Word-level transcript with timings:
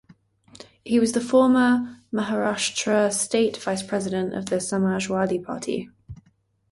He 0.83 0.99
was 0.99 1.11
the 1.11 1.21
former 1.21 1.99
Maharashtra 2.11 3.13
State 3.13 3.55
Vice 3.57 3.83
President 3.83 4.33
of 4.33 4.47
the 4.47 4.55
Samajwadi 4.55 5.43
Party. 5.43 5.89